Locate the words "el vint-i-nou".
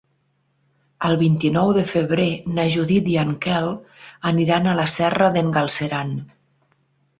1.09-1.73